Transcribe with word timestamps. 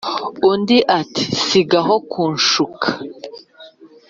undi 0.51 0.77
ati 0.99 1.23
sigaho 1.45 1.93
kunshuka 2.11 2.87